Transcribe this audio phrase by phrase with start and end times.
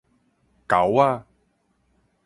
[0.67, 1.25] 溝仔